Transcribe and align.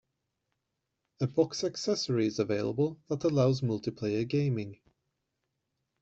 A 1.19 1.27
box 1.27 1.63
accessory 1.63 2.25
is 2.25 2.39
available 2.39 2.99
that 3.09 3.23
allows 3.23 3.61
multiplayer 3.61 4.27
gaming. 4.27 4.79